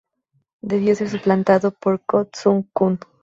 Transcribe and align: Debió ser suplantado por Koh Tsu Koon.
Debió 0.63 0.95
ser 0.95 1.09
suplantado 1.09 1.69
por 1.69 2.01
Koh 2.03 2.25
Tsu 2.25 2.65
Koon. 2.73 2.97